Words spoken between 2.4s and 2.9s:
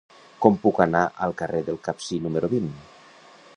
vint?